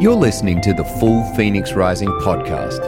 You're 0.00 0.14
listening 0.14 0.60
to 0.60 0.72
the 0.72 0.84
Full 0.84 1.24
Phoenix 1.34 1.72
Rising 1.72 2.08
podcast. 2.20 2.78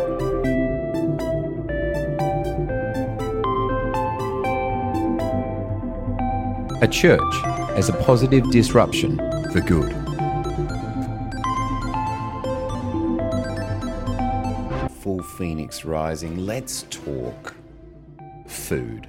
A 6.80 6.86
church 6.86 7.34
as 7.76 7.88
a 7.88 7.94
positive 7.94 8.48
disruption 8.52 9.16
for 9.50 9.60
good. 9.60 9.90
Full 15.02 15.24
Phoenix 15.36 15.84
Rising, 15.84 16.46
let's 16.46 16.84
talk 16.90 17.56
food. 18.46 19.08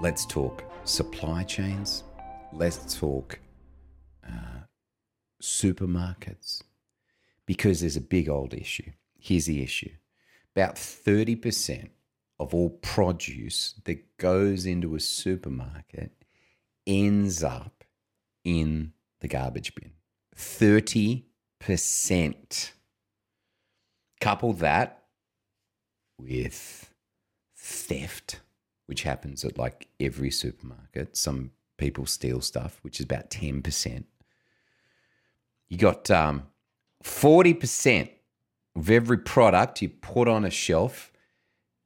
Let's 0.00 0.24
talk 0.26 0.62
supply 0.84 1.42
chains. 1.42 2.04
Let's 2.52 2.96
talk 2.96 3.40
uh, 4.24 4.60
supermarkets 5.42 6.62
because 7.50 7.80
there's 7.80 7.96
a 7.96 8.00
big 8.00 8.28
old 8.28 8.54
issue. 8.54 8.92
Here's 9.18 9.46
the 9.46 9.60
issue 9.60 9.90
about 10.54 10.76
30% 10.76 11.88
of 12.38 12.54
all 12.54 12.70
produce 12.70 13.74
that 13.86 14.16
goes 14.18 14.66
into 14.66 14.94
a 14.94 15.00
supermarket 15.00 16.12
ends 16.86 17.42
up 17.42 17.82
in 18.44 18.92
the 19.18 19.26
garbage 19.26 19.74
bin. 19.74 19.90
30%. 20.36 22.70
Couple 24.20 24.52
that 24.52 25.02
with 26.20 26.94
theft, 27.56 28.38
which 28.86 29.02
happens 29.02 29.44
at 29.44 29.58
like 29.58 29.88
every 29.98 30.30
supermarket. 30.30 31.16
Some 31.16 31.50
people 31.78 32.06
steal 32.06 32.42
stuff, 32.42 32.78
which 32.82 33.00
is 33.00 33.04
about 33.06 33.28
10%. 33.28 34.04
You 35.68 35.78
got 35.78 36.08
um, 36.12 36.44
40% 37.02 38.10
of 38.76 38.90
every 38.90 39.18
product 39.18 39.82
you 39.82 39.88
put 39.88 40.28
on 40.28 40.44
a 40.44 40.50
shelf 40.50 41.12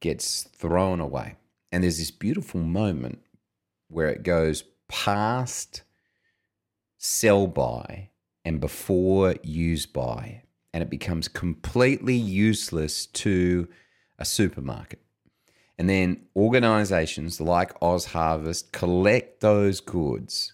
gets 0.01 0.43
thrown 0.43 0.99
away. 0.99 1.35
And 1.71 1.83
there's 1.83 1.97
this 1.97 2.11
beautiful 2.11 2.61
moment 2.61 3.19
where 3.87 4.09
it 4.09 4.23
goes 4.23 4.63
past 4.87 5.83
sell 6.97 7.47
by 7.47 8.09
and 8.43 8.59
before 8.59 9.35
use 9.43 9.85
by, 9.85 10.43
and 10.73 10.83
it 10.83 10.89
becomes 10.89 11.27
completely 11.27 12.15
useless 12.15 13.05
to 13.07 13.67
a 14.19 14.25
supermarket. 14.25 15.01
And 15.77 15.89
then 15.89 16.27
organizations 16.35 17.41
like 17.41 17.71
Oz 17.81 18.05
Harvest 18.05 18.71
collect 18.71 19.41
those 19.41 19.81
goods 19.81 20.53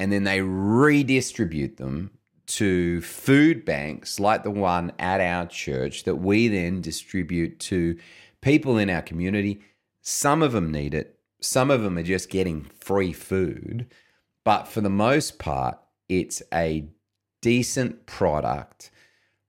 and 0.00 0.10
then 0.10 0.24
they 0.24 0.40
redistribute 0.40 1.76
them 1.76 2.10
to 2.50 3.00
food 3.00 3.64
banks 3.64 4.18
like 4.18 4.42
the 4.42 4.50
one 4.50 4.92
at 4.98 5.20
our 5.20 5.46
church 5.46 6.02
that 6.02 6.16
we 6.16 6.48
then 6.48 6.80
distribute 6.80 7.60
to 7.60 7.96
people 8.40 8.76
in 8.76 8.90
our 8.90 9.02
community. 9.02 9.60
Some 10.02 10.42
of 10.42 10.52
them 10.52 10.72
need 10.72 10.92
it, 10.92 11.18
some 11.40 11.70
of 11.70 11.82
them 11.82 11.96
are 11.96 12.02
just 12.02 12.28
getting 12.28 12.64
free 12.80 13.12
food. 13.12 13.86
But 14.44 14.66
for 14.66 14.80
the 14.80 14.90
most 14.90 15.38
part, 15.38 15.78
it's 16.08 16.42
a 16.52 16.88
decent 17.40 18.06
product 18.06 18.90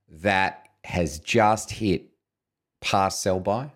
that 0.08 0.68
has 0.84 1.20
just 1.20 1.72
hit 1.72 2.12
past 2.82 3.22
sell 3.22 3.40
by, 3.40 3.72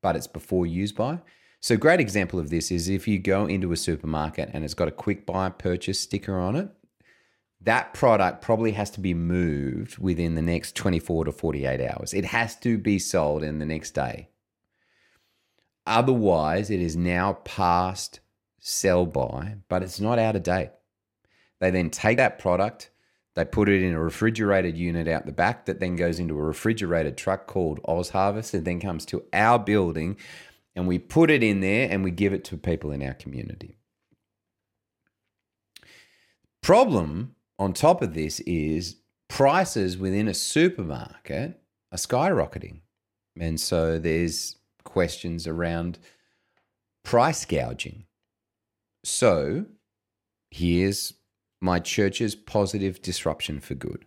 but 0.00 0.16
it's 0.16 0.26
before 0.26 0.64
use 0.64 0.92
by. 0.92 1.18
So, 1.60 1.74
a 1.74 1.78
great 1.78 2.00
example 2.00 2.38
of 2.38 2.50
this 2.50 2.70
is 2.70 2.88
if 2.88 3.06
you 3.06 3.18
go 3.18 3.46
into 3.46 3.70
a 3.70 3.76
supermarket 3.76 4.50
and 4.52 4.64
it's 4.64 4.74
got 4.74 4.88
a 4.88 4.92
quick 4.92 5.26
buy 5.26 5.50
purchase 5.50 6.00
sticker 6.00 6.38
on 6.38 6.56
it, 6.56 6.70
that 7.64 7.94
product 7.94 8.42
probably 8.42 8.72
has 8.72 8.90
to 8.90 9.00
be 9.00 9.14
moved 9.14 9.98
within 9.98 10.34
the 10.34 10.42
next 10.42 10.74
24 10.74 11.26
to 11.26 11.32
48 11.32 11.80
hours. 11.80 12.12
It 12.12 12.24
has 12.26 12.56
to 12.60 12.76
be 12.76 12.98
sold 12.98 13.42
in 13.42 13.58
the 13.58 13.66
next 13.66 13.92
day. 13.92 14.28
Otherwise, 15.86 16.70
it 16.70 16.80
is 16.80 16.96
now 16.96 17.34
past 17.44 18.20
sell 18.58 19.06
by, 19.06 19.56
but 19.68 19.82
it's 19.82 20.00
not 20.00 20.18
out 20.18 20.36
of 20.36 20.42
date. 20.42 20.70
They 21.60 21.70
then 21.70 21.90
take 21.90 22.16
that 22.18 22.38
product, 22.38 22.90
they 23.34 23.44
put 23.44 23.68
it 23.68 23.82
in 23.82 23.94
a 23.94 24.00
refrigerated 24.00 24.76
unit 24.76 25.08
out 25.08 25.26
the 25.26 25.32
back 25.32 25.64
that 25.66 25.80
then 25.80 25.96
goes 25.96 26.18
into 26.18 26.38
a 26.38 26.42
refrigerated 26.42 27.16
truck 27.16 27.46
called 27.46 27.80
Oz 27.86 28.10
Harvest. 28.10 28.52
and 28.52 28.64
then 28.64 28.80
comes 28.80 29.06
to 29.06 29.24
our 29.32 29.58
building 29.58 30.16
and 30.74 30.86
we 30.86 30.98
put 30.98 31.30
it 31.30 31.42
in 31.42 31.60
there 31.60 31.88
and 31.90 32.04
we 32.04 32.10
give 32.10 32.32
it 32.32 32.44
to 32.44 32.56
people 32.56 32.92
in 32.92 33.02
our 33.02 33.14
community. 33.14 33.76
Problem 36.60 37.34
on 37.62 37.72
top 37.72 38.02
of 38.02 38.14
this 38.14 38.40
is 38.40 38.96
prices 39.28 39.96
within 39.96 40.26
a 40.26 40.34
supermarket 40.34 41.60
are 41.92 41.98
skyrocketing. 41.98 42.80
And 43.38 43.60
so 43.60 43.98
there's 44.00 44.56
questions 44.82 45.46
around 45.46 46.00
price 47.04 47.44
gouging. 47.44 48.04
So 49.04 49.66
here's 50.50 51.14
my 51.60 51.78
church's 51.78 52.34
positive 52.34 53.00
disruption 53.00 53.60
for 53.60 53.74
good. 53.74 54.04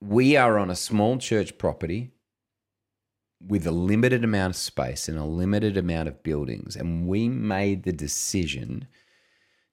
We 0.00 0.34
are 0.36 0.58
on 0.58 0.70
a 0.70 0.76
small 0.76 1.18
church 1.18 1.58
property 1.58 2.12
with 3.46 3.66
a 3.66 3.70
limited 3.70 4.24
amount 4.24 4.52
of 4.52 4.56
space 4.56 5.08
and 5.08 5.18
a 5.18 5.24
limited 5.24 5.76
amount 5.76 6.08
of 6.08 6.22
buildings. 6.22 6.74
And 6.74 7.06
we 7.06 7.28
made 7.28 7.82
the 7.82 7.92
decision 7.92 8.88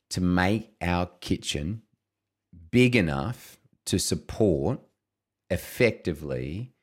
to 0.09 0.19
make 0.19 0.73
our 0.81 1.09
kitchen 1.21 1.83
big 2.71 2.95
enough 2.95 3.57
to 3.85 3.99
support 3.99 4.79
effectively 5.49 6.73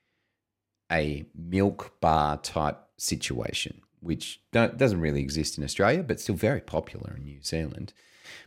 a 0.91 1.25
milk 1.35 2.01
bar 2.01 2.37
type 2.39 2.79
situation, 2.97 3.81
which 4.01 4.41
doesn't 4.53 5.01
really 5.01 5.21
exist 5.21 5.59
in 5.59 5.65
Australia, 5.65 6.03
but 6.03 6.21
still 6.21 6.35
very 6.35 6.61
popular 6.61 7.15
in 7.17 7.25
New 7.25 7.43
Zealand. 7.43 7.93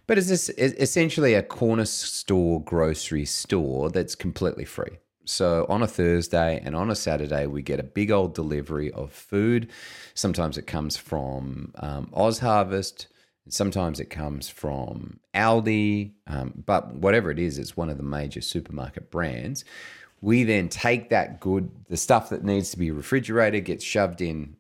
But 0.08 0.18
it's 0.18 0.30
this, 0.30 0.50
essentially 0.50 1.34
a 1.34 1.44
corner 1.44 1.86
store 1.86 2.64
grocery 2.64 3.26
store 3.26 3.90
that's 3.90 4.16
completely 4.16 4.66
free. 4.66 5.00
So 5.26 5.66
on 5.70 5.82
a 5.82 5.88
Thursday 5.88 6.62
and 6.64 6.76
on 6.76 6.90
a 6.90 6.96
Saturday, 6.96 7.46
we 7.46 7.62
get 7.62 7.80
a 7.80 7.84
big 7.84 8.12
old 8.12 8.34
delivery 8.34 8.92
of 8.92 9.12
food. 9.12 9.70
Sometimes 10.14 10.58
it 10.58 10.68
comes 10.68 10.98
from 10.98 11.74
um, 11.76 12.10
Oz 12.14 12.40
Harvest. 12.40 13.08
Sometimes 13.52 14.00
it 14.00 14.10
comes 14.10 14.48
from 14.48 15.20
Aldi, 15.34 16.14
um, 16.28 16.64
but 16.66 16.96
whatever 16.96 17.30
it 17.32 17.38
is, 17.38 17.58
it's 17.58 17.76
one 17.76 17.90
of 17.90 17.98
the 17.98 18.04
major 18.04 18.40
supermarket 18.40 19.12
brands. 19.12 19.66
We 20.22 20.44
then 20.44 20.70
take 20.70 21.10
that 21.10 21.42
good, 21.42 21.70
the 21.90 21.98
stuff 21.98 22.30
that 22.30 22.46
needs 22.46 22.72
to 22.72 22.80
be 22.80 22.92
refrigerated, 22.92 23.66
gets 23.66 23.84
shoved 23.84 24.22
in 24.22 24.56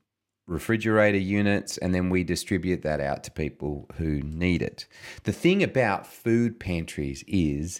refrigerator 0.46 1.18
units, 1.18 1.78
and 1.78 1.96
then 1.96 2.10
we 2.10 2.26
distribute 2.26 2.82
that 2.82 3.00
out 3.00 3.24
to 3.24 3.32
people 3.32 3.88
who 3.96 4.22
need 4.22 4.62
it. 4.62 4.88
The 5.24 5.32
thing 5.32 5.64
about 5.64 6.06
food 6.06 6.60
pantries 6.60 7.24
is 7.28 7.80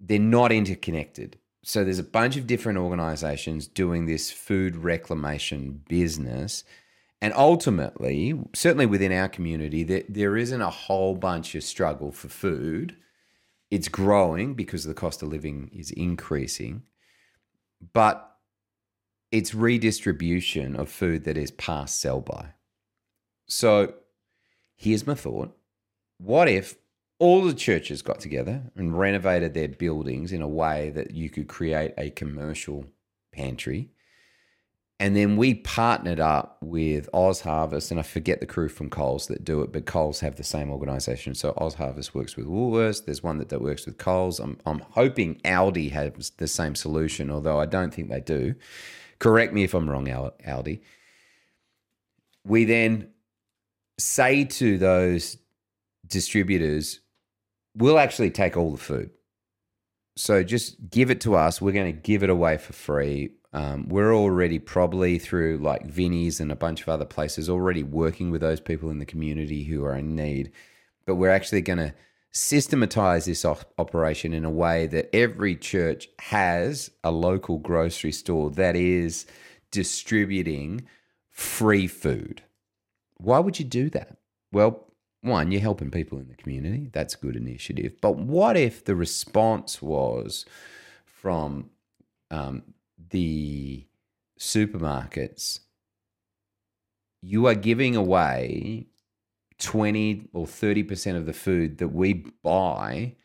they're 0.00 0.18
not 0.18 0.50
interconnected. 0.50 1.38
So 1.62 1.84
there's 1.84 1.98
a 1.98 2.04
bunch 2.04 2.36
of 2.36 2.46
different 2.46 2.78
organizations 2.78 3.66
doing 3.66 4.06
this 4.06 4.30
food 4.30 4.76
reclamation 4.76 5.82
business 5.88 6.64
and 7.20 7.32
ultimately, 7.34 8.38
certainly 8.54 8.86
within 8.86 9.12
our 9.12 9.28
community, 9.28 9.82
there, 9.82 10.02
there 10.08 10.36
isn't 10.36 10.60
a 10.60 10.70
whole 10.70 11.14
bunch 11.14 11.54
of 11.54 11.64
struggle 11.64 12.12
for 12.12 12.28
food. 12.28 12.96
It's 13.70 13.88
growing 13.88 14.54
because 14.54 14.84
the 14.84 14.94
cost 14.94 15.22
of 15.22 15.30
living 15.30 15.70
is 15.72 15.90
increasing, 15.90 16.82
but 17.92 18.36
it's 19.32 19.54
redistribution 19.54 20.76
of 20.76 20.88
food 20.88 21.24
that 21.24 21.36
is 21.36 21.50
past 21.52 22.00
sell 22.00 22.20
by. 22.20 22.50
So 23.48 23.94
here's 24.76 25.06
my 25.06 25.14
thought 25.14 25.56
what 26.18 26.48
if 26.48 26.76
all 27.18 27.44
the 27.44 27.54
churches 27.54 28.02
got 28.02 28.20
together 28.20 28.62
and 28.76 28.98
renovated 28.98 29.54
their 29.54 29.68
buildings 29.68 30.32
in 30.32 30.42
a 30.42 30.48
way 30.48 30.90
that 30.90 31.12
you 31.12 31.30
could 31.30 31.48
create 31.48 31.92
a 31.96 32.10
commercial 32.10 32.84
pantry? 33.32 33.90
And 34.98 35.14
then 35.14 35.36
we 35.36 35.52
partnered 35.52 36.20
up 36.20 36.56
with 36.62 37.10
Oz 37.12 37.42
Harvest, 37.42 37.90
and 37.90 38.00
I 38.00 38.02
forget 38.02 38.40
the 38.40 38.46
crew 38.46 38.70
from 38.70 38.88
Coles 38.88 39.26
that 39.26 39.44
do 39.44 39.60
it, 39.60 39.70
but 39.70 39.84
Coles 39.84 40.20
have 40.20 40.36
the 40.36 40.44
same 40.44 40.70
organization. 40.70 41.34
So 41.34 41.52
Oz 41.58 41.74
Harvest 41.74 42.14
works 42.14 42.34
with 42.34 42.46
Woolworths. 42.46 43.04
There's 43.04 43.22
one 43.22 43.36
that, 43.38 43.50
that 43.50 43.60
works 43.60 43.84
with 43.84 43.98
Coles. 43.98 44.40
I'm, 44.40 44.58
I'm 44.64 44.78
hoping 44.78 45.34
Aldi 45.44 45.90
has 45.90 46.30
the 46.38 46.48
same 46.48 46.74
solution, 46.74 47.30
although 47.30 47.60
I 47.60 47.66
don't 47.66 47.92
think 47.92 48.08
they 48.08 48.20
do. 48.20 48.54
Correct 49.18 49.52
me 49.52 49.64
if 49.64 49.74
I'm 49.74 49.88
wrong, 49.88 50.06
Aldi. 50.06 50.80
We 52.44 52.64
then 52.64 53.08
say 53.98 54.44
to 54.44 54.78
those 54.78 55.36
distributors, 56.06 57.00
we'll 57.74 57.98
actually 57.98 58.30
take 58.30 58.56
all 58.56 58.70
the 58.70 58.78
food. 58.78 59.10
So 60.16 60.42
just 60.42 60.76
give 60.88 61.10
it 61.10 61.20
to 61.22 61.34
us. 61.34 61.60
We're 61.60 61.72
going 61.72 61.92
to 61.92 62.00
give 62.00 62.22
it 62.22 62.30
away 62.30 62.56
for 62.56 62.72
free. 62.72 63.32
Um, 63.52 63.88
we're 63.88 64.14
already 64.14 64.58
probably 64.58 65.18
through 65.18 65.58
like 65.58 65.86
Vinnie's 65.86 66.40
and 66.40 66.52
a 66.52 66.56
bunch 66.56 66.82
of 66.82 66.88
other 66.88 67.04
places 67.04 67.48
already 67.48 67.82
working 67.82 68.30
with 68.30 68.40
those 68.40 68.60
people 68.60 68.90
in 68.90 68.98
the 68.98 69.06
community 69.06 69.64
who 69.64 69.84
are 69.84 69.96
in 69.96 70.14
need. 70.14 70.52
But 71.06 71.14
we're 71.14 71.30
actually 71.30 71.62
going 71.62 71.78
to 71.78 71.94
systematize 72.32 73.24
this 73.24 73.44
op- 73.44 73.72
operation 73.78 74.34
in 74.34 74.44
a 74.44 74.50
way 74.50 74.86
that 74.88 75.14
every 75.14 75.56
church 75.56 76.08
has 76.18 76.90
a 77.02 77.10
local 77.10 77.58
grocery 77.58 78.12
store 78.12 78.50
that 78.50 78.76
is 78.76 79.26
distributing 79.70 80.86
free 81.30 81.86
food. 81.86 82.42
Why 83.16 83.38
would 83.38 83.58
you 83.58 83.64
do 83.64 83.88
that? 83.90 84.18
Well, 84.52 84.86
one, 85.22 85.50
you're 85.50 85.60
helping 85.60 85.90
people 85.90 86.18
in 86.18 86.28
the 86.28 86.34
community. 86.34 86.90
That's 86.92 87.14
a 87.14 87.18
good 87.18 87.36
initiative. 87.36 87.94
But 88.00 88.16
what 88.16 88.56
if 88.56 88.84
the 88.84 88.94
response 88.94 89.80
was 89.80 90.44
from 91.04 91.70
um, 92.30 92.62
the 92.98 93.86
supermarkets? 94.38 95.60
You 97.22 97.46
are 97.46 97.54
giving 97.54 97.96
away 97.96 98.88
20 99.58 100.28
or 100.32 100.46
30% 100.46 101.16
of 101.16 101.26
the 101.26 101.32
food 101.32 101.78
that 101.78 101.88
we 101.88 102.24
buy 102.42 103.16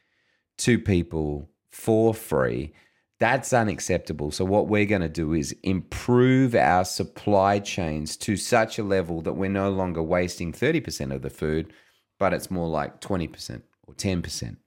to 0.60 0.80
people 0.80 1.50
for 1.70 2.14
free. 2.14 2.74
That's 3.20 3.54
unacceptable. 3.54 4.32
So, 4.32 4.46
what 4.46 4.68
we're 4.68 4.86
going 4.86 5.02
to 5.02 5.10
do 5.10 5.34
is 5.34 5.56
improve 5.62 6.56
our 6.56 6.84
supply 6.86 7.60
chains 7.60 8.18
to 8.18 8.36
such 8.36 8.80
a 8.80 8.84
level 8.84 9.22
that 9.22 9.34
we're 9.34 9.50
no 9.50 9.70
longer 9.70 10.02
wasting 10.02 10.52
30% 10.52 11.14
of 11.14 11.22
the 11.22 11.30
food, 11.30 11.72
but 12.18 12.34
it's 12.34 12.50
more 12.50 12.68
like 12.68 13.00
20% 13.00 13.62
or 13.84 13.94
10% 13.94 14.58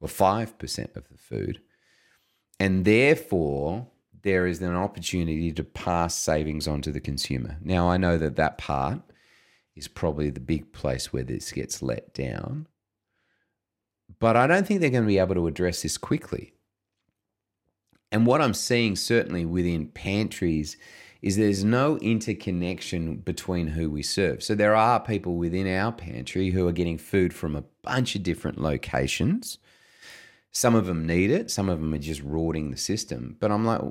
or 0.00 0.08
5% 0.08 0.96
of 0.96 1.08
the 1.08 1.18
food. 1.18 1.60
And 2.58 2.86
therefore, 2.86 3.88
there 4.26 4.48
is 4.48 4.60
an 4.60 4.74
opportunity 4.74 5.52
to 5.52 5.62
pass 5.62 6.12
savings 6.12 6.66
on 6.66 6.82
to 6.82 6.90
the 6.90 6.98
consumer. 6.98 7.58
Now, 7.62 7.88
I 7.88 7.96
know 7.96 8.18
that 8.18 8.34
that 8.34 8.58
part 8.58 9.00
is 9.76 9.86
probably 9.86 10.30
the 10.30 10.40
big 10.40 10.72
place 10.72 11.12
where 11.12 11.22
this 11.22 11.52
gets 11.52 11.80
let 11.80 12.12
down. 12.12 12.66
But 14.18 14.36
I 14.36 14.48
don't 14.48 14.66
think 14.66 14.80
they're 14.80 14.90
going 14.90 15.04
to 15.04 15.08
be 15.08 15.20
able 15.20 15.36
to 15.36 15.46
address 15.46 15.82
this 15.82 15.96
quickly. 15.96 16.54
And 18.10 18.26
what 18.26 18.42
I'm 18.42 18.52
seeing 18.52 18.96
certainly 18.96 19.44
within 19.44 19.86
pantries 19.86 20.76
is 21.22 21.36
there's 21.36 21.62
no 21.62 21.96
interconnection 21.98 23.18
between 23.18 23.68
who 23.68 23.88
we 23.88 24.02
serve. 24.02 24.42
So 24.42 24.56
there 24.56 24.74
are 24.74 24.98
people 24.98 25.36
within 25.36 25.68
our 25.72 25.92
pantry 25.92 26.50
who 26.50 26.66
are 26.66 26.72
getting 26.72 26.98
food 26.98 27.32
from 27.32 27.54
a 27.54 27.64
bunch 27.84 28.16
of 28.16 28.24
different 28.24 28.60
locations. 28.60 29.58
Some 30.50 30.74
of 30.74 30.86
them 30.86 31.06
need 31.06 31.30
it, 31.30 31.48
some 31.48 31.68
of 31.68 31.80
them 31.80 31.94
are 31.94 31.98
just 31.98 32.22
rorting 32.22 32.72
the 32.72 32.76
system. 32.76 33.36
But 33.38 33.52
I'm 33.52 33.64
like, 33.64 33.82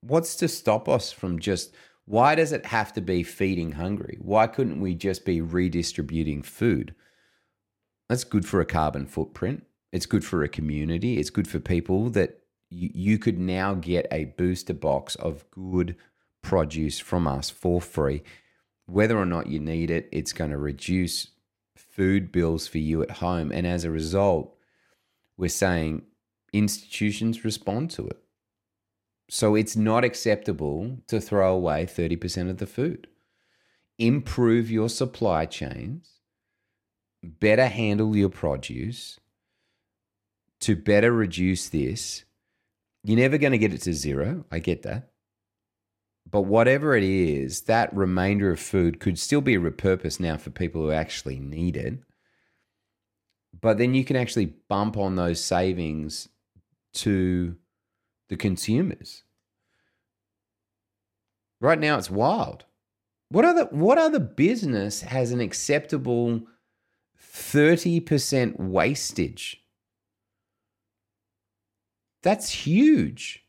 what's 0.00 0.36
to 0.36 0.48
stop 0.48 0.88
us 0.88 1.12
from 1.12 1.38
just 1.38 1.74
why 2.04 2.34
does 2.34 2.52
it 2.52 2.64
have 2.66 2.94
to 2.94 3.02
be 3.02 3.22
feeding 3.22 3.72
hungry? 3.72 4.16
Why 4.20 4.46
couldn't 4.46 4.80
we 4.80 4.94
just 4.94 5.26
be 5.26 5.42
redistributing 5.42 6.42
food? 6.42 6.94
That's 8.08 8.24
good 8.24 8.46
for 8.46 8.62
a 8.62 8.66
carbon 8.66 9.06
footprint. 9.06 9.66
It's 9.92 10.06
good 10.06 10.24
for 10.24 10.42
a 10.42 10.48
community. 10.48 11.18
It's 11.18 11.28
good 11.28 11.46
for 11.46 11.60
people 11.60 12.08
that 12.10 12.40
you, 12.70 13.18
could 13.18 13.38
now 13.38 13.74
get 13.74 14.06
a 14.10 14.26
booster 14.26 14.74
box 14.74 15.16
of 15.16 15.50
good 15.50 15.96
produce 16.42 16.98
from 16.98 17.26
us 17.26 17.50
for 17.50 17.80
free. 17.80 18.22
Whether 18.86 19.18
or 19.18 19.26
not 19.26 19.48
you 19.48 19.58
need 19.58 19.90
it, 19.90 20.08
it's 20.12 20.32
going 20.32 20.50
to 20.50 20.58
reduce 20.58 21.28
food 21.76 22.32
bills 22.32 22.66
for 22.66 22.78
you 22.78 23.02
at 23.02 23.10
home. 23.10 23.52
And 23.52 23.66
as 23.66 23.84
a 23.84 23.90
result, 23.90 24.54
we're 25.36 25.48
saying 25.48 26.02
institutions 26.52 27.44
respond 27.44 27.90
to 27.92 28.06
it. 28.08 28.18
So 29.28 29.54
it's 29.54 29.76
not 29.76 30.04
acceptable 30.04 30.98
to 31.08 31.20
throw 31.20 31.54
away 31.54 31.84
30% 31.86 32.48
of 32.48 32.58
the 32.58 32.66
food. 32.66 33.08
Improve 33.98 34.70
your 34.70 34.88
supply 34.88 35.44
chains, 35.44 36.20
better 37.22 37.66
handle 37.66 38.16
your 38.16 38.30
produce 38.30 39.18
to 40.60 40.76
better 40.76 41.12
reduce 41.12 41.68
this. 41.68 42.24
You're 43.04 43.18
never 43.18 43.38
going 43.38 43.52
to 43.52 43.58
get 43.58 43.72
it 43.72 43.82
to 43.82 43.92
zero. 43.92 44.44
I 44.50 44.58
get 44.58 44.82
that. 44.82 45.10
But 46.30 46.42
whatever 46.42 46.94
it 46.94 47.04
is, 47.04 47.62
that 47.62 47.94
remainder 47.96 48.50
of 48.50 48.60
food 48.60 49.00
could 49.00 49.18
still 49.18 49.40
be 49.40 49.56
repurposed 49.56 50.20
now 50.20 50.36
for 50.36 50.50
people 50.50 50.82
who 50.82 50.90
actually 50.90 51.38
need 51.38 51.76
it. 51.76 51.98
But 53.58 53.78
then 53.78 53.94
you 53.94 54.04
can 54.04 54.16
actually 54.16 54.54
bump 54.68 54.96
on 54.96 55.16
those 55.16 55.42
savings 55.42 56.28
to 56.94 57.56
the 58.28 58.36
consumers. 58.36 59.22
Right 61.60 61.78
now, 61.78 61.98
it's 61.98 62.10
wild. 62.10 62.64
What 63.30 63.44
other 63.44 63.64
what 63.64 63.98
other 63.98 64.20
business 64.20 65.02
has 65.02 65.32
an 65.32 65.40
acceptable 65.40 66.42
thirty 67.18 68.00
percent 68.00 68.58
wastage? 68.58 69.62
That's 72.22 72.50
huge, 72.50 73.44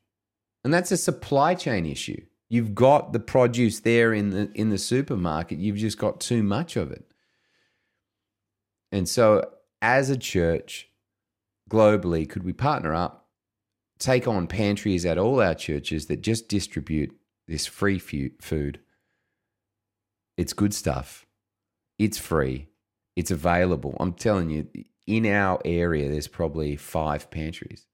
and 0.63 0.73
that's 0.73 0.91
a 0.91 0.97
supply 0.97 1.55
chain 1.55 1.85
issue. 1.85 2.25
You've 2.49 2.75
got 2.75 3.13
the 3.13 3.19
produce 3.19 3.79
there 3.79 4.13
in 4.13 4.31
the 4.31 4.51
in 4.53 4.69
the 4.69 4.77
supermarket. 4.77 5.59
You've 5.59 5.77
just 5.77 5.97
got 5.97 6.19
too 6.19 6.43
much 6.43 6.75
of 6.75 6.91
it, 6.91 7.05
and 8.91 9.07
so 9.07 9.49
as 9.81 10.09
a 10.09 10.17
church, 10.17 10.89
globally, 11.69 12.27
could 12.27 12.43
we 12.43 12.53
partner 12.53 12.93
up 12.93 13.19
take 13.99 14.27
on 14.27 14.47
pantries 14.47 15.05
at 15.05 15.17
all 15.17 15.41
our 15.41 15.53
churches 15.53 16.07
that 16.07 16.21
just 16.21 16.47
distribute 16.47 17.15
this 17.47 17.65
free 17.65 17.99
food. 17.99 18.79
It's 20.37 20.53
good 20.53 20.73
stuff. 20.73 21.25
It's 21.97 22.17
free. 22.17 22.69
It's 23.15 23.31
available. 23.31 23.97
I'm 23.99 24.13
telling 24.13 24.49
you, 24.49 24.67
in 25.05 25.25
our 25.25 25.59
area, 25.65 26.09
there's 26.09 26.27
probably 26.27 26.77
five 26.77 27.29
pantries. 27.29 27.87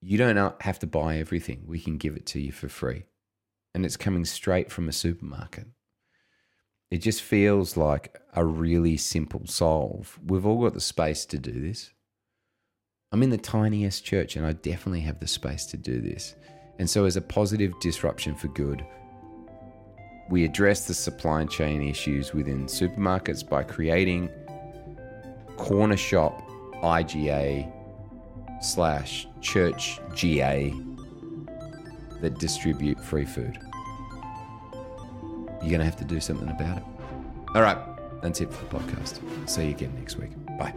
You 0.00 0.16
don't 0.16 0.62
have 0.62 0.78
to 0.78 0.86
buy 0.86 1.18
everything. 1.18 1.64
We 1.66 1.78
can 1.78 1.98
give 1.98 2.16
it 2.16 2.26
to 2.26 2.40
you 2.40 2.52
for 2.52 2.68
free. 2.68 3.04
And 3.74 3.84
it's 3.84 3.96
coming 3.96 4.24
straight 4.24 4.70
from 4.70 4.88
a 4.88 4.92
supermarket. 4.92 5.66
It 6.90 6.98
just 6.98 7.22
feels 7.22 7.76
like 7.76 8.18
a 8.34 8.44
really 8.44 8.96
simple 8.96 9.46
solve. 9.46 10.18
We've 10.24 10.46
all 10.46 10.62
got 10.62 10.74
the 10.74 10.80
space 10.80 11.24
to 11.26 11.38
do 11.38 11.52
this. 11.52 11.90
I'm 13.12 13.22
in 13.22 13.30
the 13.30 13.38
tiniest 13.38 14.04
church 14.04 14.36
and 14.36 14.46
I 14.46 14.52
definitely 14.52 15.02
have 15.02 15.20
the 15.20 15.26
space 15.26 15.66
to 15.66 15.76
do 15.76 16.00
this. 16.00 16.34
And 16.78 16.88
so, 16.88 17.04
as 17.04 17.16
a 17.16 17.20
positive 17.20 17.78
disruption 17.80 18.34
for 18.34 18.48
good, 18.48 18.84
we 20.30 20.44
address 20.44 20.86
the 20.86 20.94
supply 20.94 21.44
chain 21.44 21.82
issues 21.82 22.32
within 22.32 22.64
supermarkets 22.64 23.46
by 23.46 23.62
creating 23.62 24.30
corner 25.58 25.96
shop 25.96 26.42
IGA 26.82 27.70
slash 28.62 29.28
church 29.40 30.00
GA 30.14 30.72
that 32.22 32.38
distribute 32.38 32.98
free 33.04 33.26
food. 33.26 33.58
You're 35.60 35.70
going 35.70 35.78
to 35.78 35.84
have 35.84 35.98
to 35.98 36.04
do 36.04 36.20
something 36.20 36.48
about 36.48 36.78
it. 36.78 36.84
All 37.54 37.62
right, 37.62 37.78
that's 38.22 38.40
it 38.40 38.52
for 38.52 38.64
the 38.64 38.78
podcast. 38.78 39.20
See 39.48 39.66
you 39.66 39.70
again 39.70 39.94
next 39.96 40.16
week. 40.16 40.30
Bye. 40.58 40.74